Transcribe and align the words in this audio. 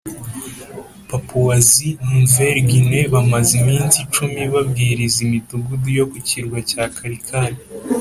Papouasie 1.09 1.93
Nouvelle 2.11 2.61
Guinee 2.69 3.11
bamaze 3.13 3.51
iminsi 3.61 3.95
icumi 4.05 4.41
babwiriza 4.53 5.17
imidugudu 5.25 5.87
yo 5.99 6.05
ku 6.11 6.17
kirwa 6.27 6.59
cya 6.69 6.83
Karkar 6.97 7.51